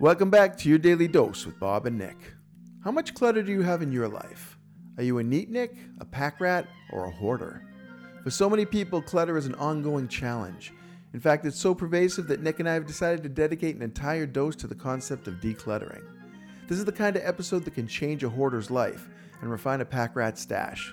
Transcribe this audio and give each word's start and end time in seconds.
Welcome 0.00 0.28
back 0.28 0.56
to 0.58 0.68
your 0.68 0.78
daily 0.78 1.08
dose 1.08 1.46
with 1.46 1.58
Bob 1.58 1.86
and 1.86 1.96
Nick. 1.96 2.34
How 2.82 2.90
much 2.90 3.14
clutter 3.14 3.42
do 3.42 3.50
you 3.52 3.62
have 3.62 3.80
in 3.80 3.90
your 3.90 4.08
life? 4.08 4.58
Are 4.98 5.02
you 5.02 5.18
a 5.18 5.24
neat 5.24 5.48
Nick, 5.48 5.76
a 5.98 6.04
pack 6.04 6.40
rat, 6.40 6.66
or 6.92 7.06
a 7.06 7.10
hoarder? 7.10 7.66
For 8.22 8.30
so 8.30 8.50
many 8.50 8.66
people, 8.66 9.00
clutter 9.00 9.38
is 9.38 9.46
an 9.46 9.54
ongoing 9.54 10.08
challenge. 10.08 10.72
In 11.14 11.20
fact, 11.20 11.46
it's 11.46 11.58
so 11.58 11.74
pervasive 11.74 12.26
that 12.26 12.42
Nick 12.42 12.60
and 12.60 12.68
I 12.68 12.74
have 12.74 12.86
decided 12.86 13.22
to 13.22 13.28
dedicate 13.28 13.76
an 13.76 13.82
entire 13.82 14.26
dose 14.26 14.56
to 14.56 14.66
the 14.66 14.74
concept 14.74 15.26
of 15.26 15.40
decluttering. 15.40 16.04
This 16.68 16.78
is 16.78 16.84
the 16.84 16.92
kind 16.92 17.16
of 17.16 17.22
episode 17.24 17.64
that 17.64 17.74
can 17.74 17.86
change 17.86 18.24
a 18.24 18.28
hoarder's 18.28 18.70
life 18.70 19.08
and 19.40 19.50
refine 19.50 19.80
a 19.80 19.84
pack 19.84 20.16
rat 20.16 20.38
stash. 20.38 20.92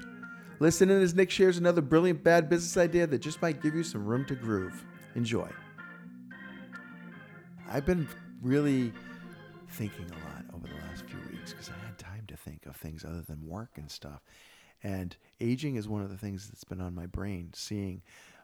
Listen 0.59 0.89
in 0.89 1.01
as 1.01 1.15
Nick 1.15 1.31
shares 1.31 1.57
another 1.57 1.81
brilliant 1.81 2.23
bad 2.23 2.49
business 2.49 2.77
idea 2.77 3.07
that 3.07 3.19
just 3.19 3.41
might 3.41 3.61
give 3.61 3.75
you 3.75 3.83
some 3.83 4.05
room 4.05 4.23
to 4.25 4.35
groove. 4.35 4.85
Enjoy. 5.15 5.49
I've 7.69 7.85
been 7.85 8.07
really 8.41 8.93
thinking 9.69 10.05
a 10.05 10.29
lot 10.29 10.45
over 10.53 10.67
the 10.67 10.87
last 10.87 11.03
few 11.05 11.19
weeks 11.31 11.51
because 11.51 11.69
I 11.69 11.85
had 11.85 11.97
time 11.97 12.23
to 12.27 12.37
think 12.37 12.65
of 12.65 12.75
things 12.75 13.03
other 13.03 13.21
than 13.21 13.47
work 13.47 13.71
and 13.75 13.89
stuff. 13.89 14.21
And 14.83 15.15
aging 15.39 15.75
is 15.75 15.87
one 15.87 16.01
of 16.01 16.09
the 16.09 16.17
things 16.17 16.47
that's 16.47 16.63
been 16.63 16.81
on 16.81 16.95
my 16.95 17.05
brain. 17.05 17.51
Seeing 17.53 18.01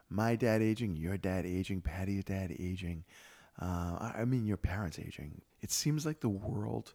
my 0.08 0.36
dad 0.36 0.62
aging, 0.62 0.96
your 0.96 1.16
dad 1.16 1.46
aging, 1.46 1.80
Patty's 1.80 2.24
dad 2.24 2.54
aging. 2.58 3.04
Uh, 3.60 4.12
I 4.16 4.24
mean, 4.24 4.46
your 4.46 4.56
parents 4.56 4.98
aging. 4.98 5.40
It 5.60 5.72
seems 5.72 6.06
like 6.06 6.20
the 6.20 6.28
world 6.28 6.94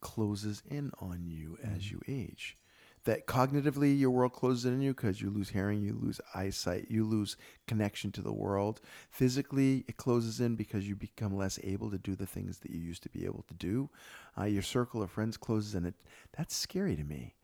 closes 0.00 0.62
in 0.70 0.92
on 1.00 1.24
you 1.24 1.58
as 1.62 1.90
you 1.90 2.00
age 2.06 2.56
that 3.04 3.26
cognitively 3.26 3.98
your 3.98 4.10
world 4.10 4.32
closes 4.32 4.64
in 4.64 4.74
on 4.74 4.80
you 4.80 4.94
because 4.94 5.20
you 5.20 5.30
lose 5.30 5.50
hearing, 5.50 5.82
you 5.82 5.98
lose 6.00 6.20
eyesight, 6.34 6.90
you 6.90 7.04
lose 7.04 7.36
connection 7.66 8.10
to 8.12 8.22
the 8.22 8.32
world. 8.32 8.80
Physically, 9.10 9.84
it 9.86 9.96
closes 9.96 10.40
in 10.40 10.56
because 10.56 10.88
you 10.88 10.96
become 10.96 11.36
less 11.36 11.58
able 11.62 11.90
to 11.90 11.98
do 11.98 12.16
the 12.16 12.26
things 12.26 12.58
that 12.58 12.70
you 12.70 12.80
used 12.80 13.02
to 13.02 13.08
be 13.10 13.24
able 13.24 13.44
to 13.48 13.54
do. 13.54 13.90
Uh, 14.38 14.44
your 14.44 14.62
circle 14.62 15.02
of 15.02 15.10
friends 15.10 15.36
closes 15.36 15.74
in. 15.74 15.84
It 15.84 15.94
that's 16.36 16.56
scary 16.56 16.96
to 16.96 17.04
me. 17.04 17.34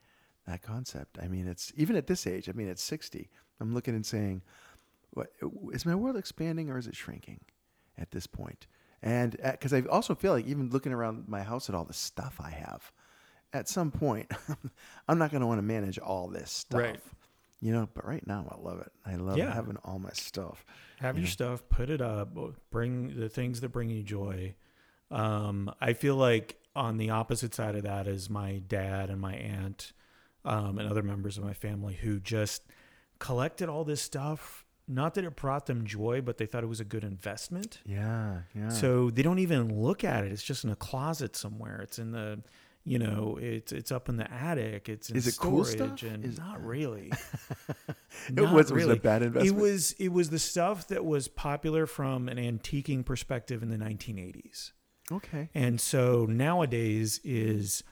That 0.46 0.62
concept. 0.62 1.18
I 1.22 1.28
mean, 1.28 1.46
it's 1.46 1.72
even 1.76 1.96
at 1.96 2.06
this 2.06 2.26
age. 2.26 2.48
I 2.48 2.52
mean, 2.52 2.68
at 2.68 2.78
sixty, 2.78 3.30
I'm 3.60 3.74
looking 3.74 3.94
and 3.94 4.06
saying, 4.06 4.42
"What 5.10 5.30
is 5.72 5.86
my 5.86 5.94
world 5.94 6.16
expanding 6.16 6.70
or 6.70 6.78
is 6.78 6.86
it 6.86 6.96
shrinking?" 6.96 7.40
At 7.98 8.12
this 8.12 8.26
point? 8.26 8.40
point, 8.40 8.66
and 9.02 9.36
because 9.42 9.72
uh, 9.72 9.76
I 9.76 9.82
also 9.90 10.14
feel 10.14 10.32
like 10.32 10.46
even 10.46 10.70
looking 10.70 10.92
around 10.92 11.28
my 11.28 11.42
house 11.42 11.68
at 11.68 11.74
all 11.74 11.84
the 11.84 11.92
stuff 11.92 12.40
I 12.40 12.50
have 12.50 12.90
at 13.52 13.68
some 13.68 13.90
point, 13.90 14.30
I'm 15.08 15.18
not 15.18 15.30
going 15.30 15.40
to 15.40 15.46
want 15.46 15.58
to 15.58 15.62
manage 15.62 15.98
all 15.98 16.28
this 16.28 16.50
stuff. 16.50 16.80
Right. 16.80 17.00
You 17.60 17.72
know, 17.72 17.88
but 17.92 18.06
right 18.06 18.26
now 18.26 18.46
I 18.50 18.66
love 18.66 18.80
it. 18.80 18.92
I 19.04 19.16
love 19.16 19.36
yeah. 19.36 19.52
having 19.52 19.76
all 19.84 19.98
my 19.98 20.12
stuff. 20.12 20.64
Have 21.00 21.16
you 21.16 21.22
your 21.22 21.26
know? 21.26 21.32
stuff, 21.32 21.68
put 21.68 21.90
it 21.90 22.00
up, 22.00 22.34
bring 22.70 23.18
the 23.18 23.28
things 23.28 23.60
that 23.60 23.68
bring 23.68 23.90
you 23.90 24.02
joy. 24.02 24.54
Um, 25.10 25.70
I 25.80 25.92
feel 25.92 26.16
like 26.16 26.56
on 26.74 26.96
the 26.96 27.10
opposite 27.10 27.54
side 27.54 27.74
of 27.74 27.82
that 27.82 28.06
is 28.06 28.30
my 28.30 28.62
dad 28.66 29.10
and 29.10 29.20
my 29.20 29.34
aunt 29.34 29.92
um, 30.44 30.78
and 30.78 30.88
other 30.88 31.02
members 31.02 31.36
of 31.36 31.44
my 31.44 31.52
family 31.52 31.94
who 31.94 32.18
just 32.20 32.62
collected 33.18 33.68
all 33.68 33.84
this 33.84 34.00
stuff. 34.00 34.64
Not 34.88 35.14
that 35.14 35.24
it 35.24 35.36
brought 35.36 35.66
them 35.66 35.86
joy, 35.86 36.20
but 36.20 36.38
they 36.38 36.46
thought 36.46 36.64
it 36.64 36.68
was 36.68 36.80
a 36.80 36.84
good 36.84 37.04
investment. 37.04 37.78
Yeah, 37.84 38.38
yeah. 38.56 38.70
So 38.70 39.10
they 39.10 39.22
don't 39.22 39.38
even 39.38 39.80
look 39.80 40.02
at 40.02 40.24
it. 40.24 40.32
It's 40.32 40.42
just 40.42 40.64
in 40.64 40.70
a 40.70 40.76
closet 40.76 41.36
somewhere. 41.36 41.80
It's 41.80 41.98
in 41.98 42.10
the 42.10 42.40
you 42.84 42.98
know, 42.98 43.38
it's 43.40 43.72
it's 43.72 43.92
up 43.92 44.08
in 44.08 44.16
the 44.16 44.30
attic. 44.32 44.88
It's 44.88 45.10
in 45.10 45.16
is 45.16 45.26
it 45.26 45.34
storage, 45.34 45.52
cool 45.52 45.64
stuff? 45.64 46.02
and 46.02 46.24
is 46.24 46.38
not 46.38 46.64
really. 46.64 47.12
it 48.28 48.40
was, 48.40 48.72
really. 48.72 48.88
was 48.88 48.96
a 48.96 49.00
bad 49.00 49.22
investment. 49.22 49.56
It 49.56 49.60
was 49.60 49.92
it 49.92 50.08
was 50.08 50.30
the 50.30 50.38
stuff 50.38 50.88
that 50.88 51.04
was 51.04 51.28
popular 51.28 51.86
from 51.86 52.28
an 52.28 52.38
antiquing 52.38 53.04
perspective 53.04 53.62
in 53.62 53.68
the 53.68 53.76
1980s. 53.76 54.72
Okay. 55.12 55.50
And 55.54 55.80
so 55.80 56.26
nowadays 56.26 57.20
is 57.22 57.82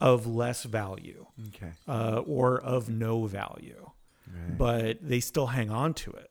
of 0.00 0.26
less 0.26 0.64
value. 0.64 1.26
Okay. 1.48 1.72
Uh, 1.86 2.22
or 2.26 2.60
of 2.60 2.88
no 2.88 3.24
value. 3.26 3.90
Right. 4.26 4.58
But 4.58 4.98
they 5.00 5.20
still 5.20 5.46
hang 5.46 5.70
on 5.70 5.94
to 5.94 6.10
it. 6.10 6.30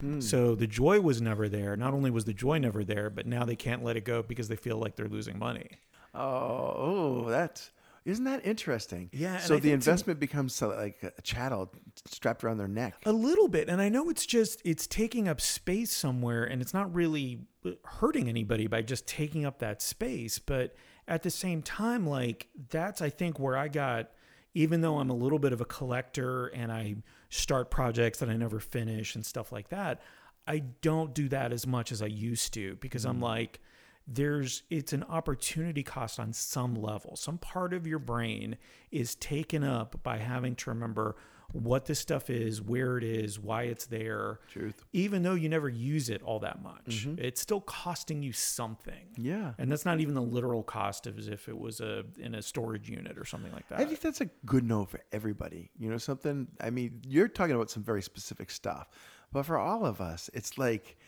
Hmm. 0.00 0.20
So 0.20 0.54
the 0.54 0.66
joy 0.66 1.00
was 1.00 1.20
never 1.20 1.48
there. 1.48 1.76
Not 1.76 1.94
only 1.94 2.10
was 2.10 2.24
the 2.24 2.34
joy 2.34 2.58
never 2.58 2.84
there, 2.84 3.10
but 3.10 3.26
now 3.26 3.44
they 3.44 3.56
can't 3.56 3.82
let 3.82 3.96
it 3.96 4.04
go 4.04 4.22
because 4.22 4.48
they 4.48 4.56
feel 4.56 4.76
like 4.78 4.96
they're 4.96 5.08
losing 5.08 5.38
money. 5.38 5.70
Oh, 6.14 6.74
oh, 6.76 7.30
that's 7.30 7.70
isn't 8.04 8.24
that 8.24 8.44
interesting? 8.44 9.10
Yeah. 9.12 9.38
So 9.38 9.58
the 9.58 9.70
investment 9.70 10.18
to, 10.18 10.20
becomes 10.20 10.60
like 10.60 11.02
a 11.16 11.22
chattel 11.22 11.72
strapped 12.06 12.42
around 12.42 12.58
their 12.58 12.68
neck. 12.68 12.94
A 13.06 13.12
little 13.12 13.48
bit, 13.48 13.68
and 13.68 13.80
I 13.80 13.88
know 13.88 14.10
it's 14.10 14.26
just 14.26 14.60
it's 14.64 14.86
taking 14.86 15.28
up 15.28 15.40
space 15.40 15.92
somewhere, 15.92 16.44
and 16.44 16.60
it's 16.60 16.74
not 16.74 16.92
really 16.92 17.40
hurting 17.84 18.28
anybody 18.28 18.66
by 18.66 18.82
just 18.82 19.06
taking 19.06 19.44
up 19.44 19.60
that 19.60 19.80
space. 19.80 20.40
But 20.40 20.74
at 21.06 21.22
the 21.22 21.30
same 21.30 21.62
time, 21.62 22.06
like 22.06 22.48
that's 22.70 23.00
I 23.00 23.10
think 23.10 23.38
where 23.38 23.56
I 23.56 23.68
got. 23.68 24.10
Even 24.54 24.82
though 24.82 24.98
I'm 24.98 25.08
a 25.08 25.14
little 25.14 25.38
bit 25.38 25.54
of 25.54 25.62
a 25.62 25.64
collector 25.64 26.48
and 26.48 26.70
I 26.70 26.96
start 27.30 27.70
projects 27.70 28.18
that 28.18 28.28
I 28.28 28.36
never 28.36 28.60
finish 28.60 29.14
and 29.14 29.24
stuff 29.24 29.50
like 29.50 29.70
that, 29.70 30.02
I 30.46 30.58
don't 30.58 31.14
do 31.14 31.30
that 31.30 31.54
as 31.54 31.66
much 31.66 31.90
as 31.90 32.02
I 32.02 32.06
used 32.06 32.52
to 32.52 32.76
because 32.76 33.06
mm. 33.06 33.10
I'm 33.10 33.20
like 33.22 33.60
there's 34.06 34.62
it's 34.70 34.92
an 34.92 35.04
opportunity 35.04 35.82
cost 35.82 36.18
on 36.18 36.32
some 36.32 36.74
level. 36.74 37.16
Some 37.16 37.38
part 37.38 37.72
of 37.72 37.86
your 37.86 37.98
brain 37.98 38.56
is 38.90 39.14
taken 39.14 39.64
up 39.64 40.02
by 40.02 40.18
having 40.18 40.54
to 40.56 40.70
remember 40.70 41.16
what 41.52 41.84
this 41.84 41.98
stuff 41.98 42.30
is, 42.30 42.62
where 42.62 42.96
it 42.96 43.04
is, 43.04 43.38
why 43.38 43.64
it's 43.64 43.86
there. 43.86 44.40
Truth. 44.50 44.84
Even 44.92 45.22
though 45.22 45.34
you 45.34 45.48
never 45.48 45.68
use 45.68 46.08
it 46.08 46.22
all 46.22 46.38
that 46.40 46.62
much, 46.62 47.06
mm-hmm. 47.06 47.14
it's 47.18 47.40
still 47.40 47.60
costing 47.60 48.22
you 48.22 48.32
something. 48.32 49.10
Yeah. 49.16 49.52
And 49.58 49.70
that's 49.70 49.84
not 49.84 50.00
even 50.00 50.14
the 50.14 50.22
literal 50.22 50.62
cost 50.62 51.06
of 51.06 51.18
as 51.18 51.28
if 51.28 51.48
it 51.48 51.58
was 51.58 51.80
a 51.80 52.04
in 52.18 52.34
a 52.34 52.42
storage 52.42 52.88
unit 52.88 53.18
or 53.18 53.24
something 53.24 53.52
like 53.52 53.68
that. 53.68 53.80
I 53.80 53.84
think 53.84 54.00
that's 54.00 54.20
a 54.20 54.30
good 54.46 54.64
note 54.64 54.90
for 54.90 55.00
everybody. 55.12 55.70
You 55.78 55.90
know, 55.90 55.98
something 55.98 56.48
I 56.60 56.70
mean, 56.70 57.02
you're 57.06 57.28
talking 57.28 57.54
about 57.54 57.70
some 57.70 57.82
very 57.82 58.02
specific 58.02 58.50
stuff. 58.50 58.88
But 59.30 59.44
for 59.44 59.58
all 59.58 59.86
of 59.86 60.00
us, 60.00 60.28
it's 60.34 60.58
like 60.58 60.98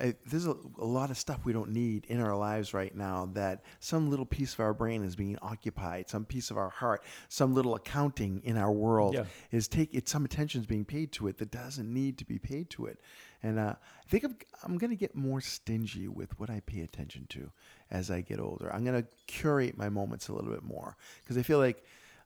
I, 0.00 0.14
there's 0.26 0.46
a, 0.46 0.56
a, 0.78 0.84
lot 0.84 1.10
of 1.10 1.18
stuff 1.18 1.40
we 1.44 1.52
don't 1.52 1.70
need 1.70 2.06
in 2.06 2.20
our 2.20 2.36
lives 2.36 2.74
right 2.74 2.94
now 2.94 3.30
that 3.34 3.62
some 3.78 4.10
little 4.10 4.26
piece 4.26 4.54
of 4.54 4.60
our 4.60 4.74
brain 4.74 5.04
is 5.04 5.14
being 5.14 5.38
occupied 5.40 6.10
some 6.10 6.24
piece 6.24 6.50
of 6.50 6.58
our 6.58 6.68
heart 6.68 7.04
some 7.28 7.54
little 7.54 7.76
accounting 7.76 8.40
in 8.44 8.56
our 8.56 8.72
world 8.72 9.14
yeah. 9.14 9.24
is 9.52 9.68
take 9.68 9.94
it 9.94 10.08
some 10.08 10.24
attention 10.24 10.60
is 10.60 10.66
being 10.66 10.84
paid 10.84 11.12
to 11.12 11.28
it 11.28 11.38
that 11.38 11.50
doesn't 11.50 11.92
need 11.92 12.18
to 12.18 12.24
be 12.24 12.38
paid 12.38 12.70
to 12.70 12.86
it. 12.86 12.98
And 13.42 13.58
uh, 13.58 13.74
i 13.74 14.08
think 14.08 14.24
i'm, 14.24 14.36
I'm 14.64 14.78
going 14.78 14.90
to 14.90 14.96
get 14.96 15.14
more 15.14 15.40
stingy 15.40 16.08
with 16.08 16.38
what 16.40 16.50
i 16.50 16.60
pay 16.66 16.80
attention 16.80 17.26
to 17.30 17.50
as 17.90 18.10
i 18.10 18.20
get 18.20 18.40
older. 18.40 18.72
I'm 18.74 18.84
going 18.84 19.00
to 19.00 19.08
curate 19.26 19.76
my 19.76 19.88
moments 19.88 20.28
a 20.28 20.32
little 20.32 20.50
bit 20.50 20.62
more 20.62 20.96
because 21.22 21.38
i 21.38 21.42
feel 21.42 21.58
like 21.58 21.84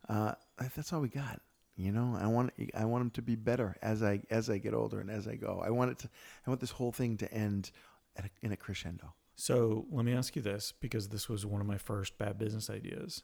uh, 0.09 0.33
that's 0.75 0.93
all 0.93 1.00
we 1.00 1.09
got 1.09 1.41
you 1.78 1.93
know, 1.93 2.19
I 2.21 2.27
want 2.27 2.53
I 2.75 2.84
want 2.84 3.03
them 3.03 3.11
to 3.11 3.22
be 3.22 3.37
better 3.37 3.77
as 3.81 4.03
I 4.03 4.21
as 4.31 4.50
I 4.50 4.59
get 4.59 4.75
older 4.75 5.00
and 5.00 5.11
as 5.11 5.28
I 5.28 5.37
go. 5.37 5.62
I 5.65 5.71
want 5.71 5.93
it 5.93 5.99
to 6.00 6.11
I 6.44 6.50
want 6.50 6.61
this 6.61 6.72
whole 6.72 6.91
thing 6.91 7.16
to 7.19 7.33
end 7.33 7.71
a, 8.16 8.25
in 8.43 8.50
a 8.50 8.56
crescendo. 8.56 9.15
So 9.37 9.87
let 9.93 10.05
me 10.05 10.12
ask 10.12 10.34
you 10.34 10.43
this, 10.43 10.72
because 10.81 11.09
this 11.09 11.28
was 11.28 11.47
one 11.47 11.61
of 11.61 11.67
my 11.69 11.78
first 11.78 12.19
bad 12.19 12.37
business 12.38 12.69
ideas, 12.69 13.22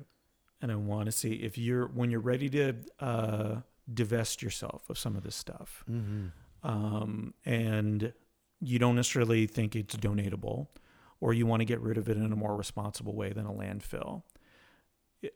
and 0.62 0.70
I 0.70 0.76
want 0.76 1.06
to 1.06 1.12
see 1.12 1.32
if 1.32 1.58
you're 1.58 1.88
when 1.88 2.12
you're 2.12 2.20
ready 2.20 2.48
to 2.50 2.74
uh, 3.00 3.56
divest 3.92 4.40
yourself 4.40 4.88
of 4.88 4.96
some 4.96 5.16
of 5.16 5.24
this 5.24 5.34
stuff, 5.34 5.84
mm-hmm. 5.90 6.28
um, 6.62 7.34
and 7.44 8.12
you 8.60 8.78
don't 8.78 8.94
necessarily 8.94 9.48
think 9.48 9.74
it's 9.74 9.96
donatable, 9.96 10.68
or 11.20 11.34
you 11.34 11.44
want 11.46 11.60
to 11.62 11.66
get 11.66 11.80
rid 11.80 11.98
of 11.98 12.08
it 12.08 12.16
in 12.16 12.32
a 12.32 12.36
more 12.36 12.54
responsible 12.54 13.16
way 13.16 13.32
than 13.32 13.44
a 13.44 13.52
landfill. 13.52 14.22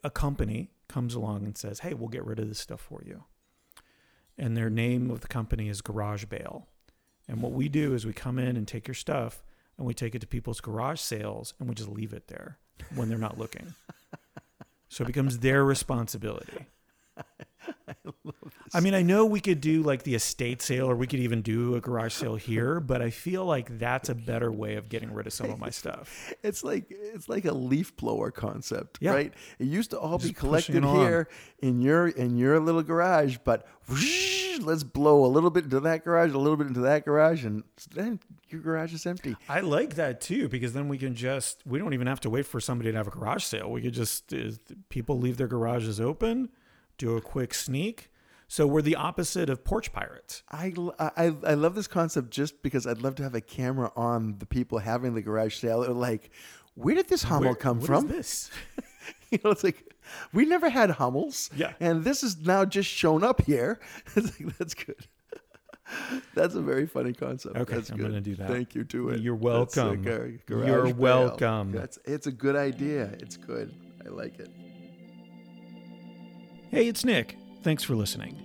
A 0.04 0.10
company 0.10 0.70
comes 0.88 1.14
along 1.14 1.44
and 1.44 1.56
says, 1.56 1.80
Hey, 1.80 1.94
we'll 1.94 2.08
get 2.08 2.24
rid 2.24 2.38
of 2.38 2.48
this 2.48 2.58
stuff 2.58 2.80
for 2.80 3.02
you. 3.04 3.24
And 4.38 4.56
their 4.56 4.70
name 4.70 5.10
of 5.10 5.20
the 5.20 5.28
company 5.28 5.68
is 5.68 5.80
Garage 5.80 6.24
Bale. 6.26 6.68
And 7.28 7.40
what 7.42 7.52
we 7.52 7.68
do 7.68 7.94
is 7.94 8.04
we 8.04 8.12
come 8.12 8.38
in 8.38 8.56
and 8.56 8.66
take 8.66 8.88
your 8.88 8.94
stuff 8.94 9.42
and 9.76 9.86
we 9.86 9.94
take 9.94 10.14
it 10.14 10.20
to 10.20 10.26
people's 10.26 10.60
garage 10.60 11.00
sales 11.00 11.54
and 11.58 11.68
we 11.68 11.74
just 11.74 11.88
leave 11.88 12.12
it 12.12 12.28
there 12.28 12.58
when 12.94 13.08
they're 13.08 13.18
not 13.18 13.38
looking. 13.38 13.74
so 14.88 15.04
it 15.04 15.06
becomes 15.06 15.38
their 15.38 15.64
responsibility. 15.64 16.66
I 18.74 18.80
mean, 18.80 18.94
I 18.94 19.02
know 19.02 19.26
we 19.26 19.40
could 19.40 19.60
do 19.60 19.82
like 19.82 20.02
the 20.02 20.14
estate 20.14 20.62
sale 20.62 20.88
or 20.88 20.96
we 20.96 21.06
could 21.06 21.20
even 21.20 21.42
do 21.42 21.74
a 21.74 21.80
garage 21.80 22.14
sale 22.14 22.36
here, 22.36 22.80
but 22.80 23.02
I 23.02 23.10
feel 23.10 23.44
like 23.44 23.78
that's 23.78 24.08
a 24.08 24.14
better 24.14 24.50
way 24.50 24.76
of 24.76 24.88
getting 24.88 25.12
rid 25.12 25.26
of 25.26 25.34
some 25.34 25.50
of 25.50 25.58
my 25.58 25.70
stuff. 25.70 26.32
It's 26.42 26.64
like 26.64 26.86
it's 26.88 27.28
like 27.28 27.44
a 27.44 27.52
leaf 27.52 27.96
blower 27.96 28.30
concept, 28.30 28.98
yeah. 29.00 29.12
right? 29.12 29.34
It 29.58 29.64
used 29.64 29.90
to 29.90 29.98
all 29.98 30.18
Just 30.18 30.30
be 30.30 30.34
collected 30.34 30.84
here 30.84 31.28
in 31.60 31.80
your 31.80 32.08
in 32.08 32.36
your 32.36 32.58
little 32.58 32.82
garage, 32.82 33.38
but 33.44 33.66
whoosh, 33.88 34.58
let's 34.60 34.82
blow 34.82 35.24
a 35.24 35.28
little 35.28 35.50
bit 35.50 35.64
into 35.64 35.80
that 35.80 36.04
garage, 36.04 36.32
a 36.32 36.38
little 36.38 36.56
bit 36.56 36.66
into 36.66 36.80
that 36.80 37.04
garage, 37.04 37.44
and 37.44 37.62
then 37.94 38.18
your 38.48 38.60
garage 38.60 38.92
is 38.92 39.06
empty. 39.06 39.36
I 39.48 39.60
like 39.60 39.94
that 39.94 40.20
too 40.20 40.48
because 40.48 40.72
then 40.72 40.88
we 40.88 40.98
can 40.98 41.14
just 41.14 41.62
we 41.64 41.78
don't 41.78 41.94
even 41.94 42.06
have 42.06 42.20
to 42.20 42.30
wait 42.30 42.46
for 42.46 42.60
somebody 42.60 42.90
to 42.90 42.96
have 42.96 43.06
a 43.06 43.12
garage 43.12 43.44
sale. 43.44 43.70
We 43.70 43.82
could 43.82 43.94
just 43.94 44.32
uh, 44.32 44.50
people 44.88 45.18
leave 45.18 45.36
their 45.36 45.48
garages 45.48 46.00
open, 46.00 46.48
do 46.98 47.16
a 47.16 47.20
quick 47.20 47.54
sneak 47.54 48.11
So 48.52 48.66
we're 48.66 48.82
the 48.82 48.96
opposite 48.96 49.48
of 49.48 49.64
porch 49.64 49.94
pirates. 49.94 50.42
I, 50.50 50.74
I, 50.98 51.34
I 51.42 51.54
love 51.54 51.74
this 51.74 51.86
concept 51.86 52.28
just 52.28 52.62
because 52.62 52.86
I'd 52.86 53.00
love 53.00 53.14
to 53.14 53.22
have 53.22 53.34
a 53.34 53.40
camera 53.40 53.90
on 53.96 54.36
the 54.40 54.44
people 54.44 54.76
having 54.78 55.14
the 55.14 55.22
garage 55.22 55.54
sale. 55.56 55.80
They're 55.80 55.92
like, 55.92 56.30
where 56.74 56.94
did 56.94 57.08
this 57.08 57.22
Hummel 57.22 57.44
Where- 57.44 57.54
come 57.54 57.78
what 57.78 57.86
from? 57.86 58.04
is 58.10 58.12
this? 58.14 58.50
you 59.30 59.38
know, 59.42 59.52
it's 59.52 59.64
like 59.64 59.82
we 60.34 60.44
never 60.44 60.68
had 60.68 60.90
Hummels. 60.90 61.48
Yeah. 61.56 61.72
And 61.80 62.04
this 62.04 62.22
is 62.22 62.40
now 62.44 62.66
just 62.66 62.90
shown 62.90 63.24
up 63.24 63.40
here. 63.40 63.80
It's 64.16 64.38
like, 64.38 64.58
that's 64.58 64.74
good. 64.74 65.06
That's 66.34 66.54
a 66.54 66.60
very 66.60 66.86
funny 66.86 67.14
concept. 67.14 67.56
Okay, 67.56 67.74
that's 67.74 67.90
I'm 67.90 67.98
gonna 67.98 68.20
do 68.20 68.34
that. 68.36 68.48
Thank 68.48 68.74
you. 68.74 68.84
Do 68.84 69.08
it. 69.10 69.20
You're 69.20 69.34
welcome. 69.34 70.02
gar- 70.02 70.30
You're 70.48 70.86
sale. 70.86 70.94
welcome. 70.94 71.72
That's 71.72 71.98
it's 72.04 72.26
a 72.26 72.32
good 72.32 72.56
idea. 72.56 73.04
It's 73.18 73.36
good. 73.36 73.74
I 74.06 74.08
like 74.10 74.38
it. 74.38 74.48
Hey, 76.70 76.88
it's 76.88 77.04
Nick. 77.04 77.36
Thanks 77.62 77.84
for 77.84 77.94
listening. 77.94 78.36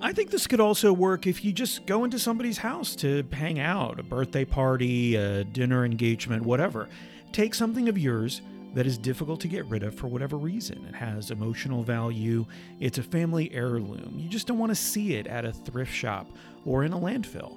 I 0.00 0.12
think 0.12 0.30
this 0.30 0.46
could 0.46 0.60
also 0.60 0.92
work 0.92 1.26
if 1.26 1.44
you 1.44 1.52
just 1.52 1.84
go 1.86 2.04
into 2.04 2.20
somebody's 2.20 2.58
house 2.58 2.94
to 2.96 3.24
hang 3.32 3.58
out, 3.58 3.98
a 3.98 4.04
birthday 4.04 4.44
party, 4.44 5.16
a 5.16 5.42
dinner 5.42 5.84
engagement, 5.84 6.44
whatever. 6.44 6.88
Take 7.32 7.52
something 7.52 7.88
of 7.88 7.98
yours 7.98 8.40
that 8.74 8.86
is 8.86 8.96
difficult 8.96 9.40
to 9.40 9.48
get 9.48 9.64
rid 9.66 9.82
of 9.82 9.96
for 9.96 10.06
whatever 10.06 10.36
reason. 10.36 10.84
It 10.86 10.94
has 10.94 11.32
emotional 11.32 11.82
value, 11.82 12.46
it's 12.78 12.98
a 12.98 13.02
family 13.02 13.52
heirloom. 13.52 14.14
You 14.16 14.28
just 14.28 14.46
don't 14.46 14.58
want 14.58 14.70
to 14.70 14.76
see 14.76 15.14
it 15.14 15.26
at 15.26 15.44
a 15.44 15.52
thrift 15.52 15.92
shop 15.92 16.28
or 16.64 16.84
in 16.84 16.92
a 16.92 16.98
landfill. 16.98 17.56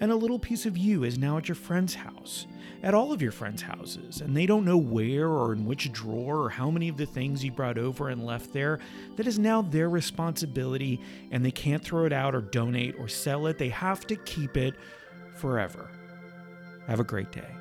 And 0.00 0.12
a 0.12 0.16
little 0.16 0.38
piece 0.38 0.64
of 0.64 0.78
you 0.78 1.02
is 1.04 1.18
now 1.18 1.38
at 1.38 1.48
your 1.48 1.56
friend's 1.56 1.94
house, 1.94 2.46
at 2.82 2.94
all 2.94 3.12
of 3.12 3.20
your 3.20 3.32
friends' 3.32 3.62
houses, 3.62 4.20
and 4.20 4.36
they 4.36 4.46
don't 4.46 4.64
know 4.64 4.76
where 4.76 5.28
or 5.28 5.52
in 5.52 5.64
which 5.64 5.90
drawer 5.92 6.44
or 6.44 6.50
how 6.50 6.70
many 6.70 6.88
of 6.88 6.96
the 6.96 7.06
things 7.06 7.44
you 7.44 7.50
brought 7.50 7.78
over 7.78 8.08
and 8.08 8.24
left 8.24 8.52
there. 8.52 8.78
That 9.16 9.26
is 9.26 9.38
now 9.38 9.62
their 9.62 9.90
responsibility, 9.90 11.00
and 11.32 11.44
they 11.44 11.50
can't 11.50 11.82
throw 11.82 12.04
it 12.04 12.12
out 12.12 12.34
or 12.34 12.40
donate 12.40 12.94
or 12.98 13.08
sell 13.08 13.48
it. 13.48 13.58
They 13.58 13.70
have 13.70 14.06
to 14.06 14.16
keep 14.16 14.56
it 14.56 14.74
forever. 15.34 15.90
Have 16.86 17.00
a 17.00 17.04
great 17.04 17.32
day. 17.32 17.57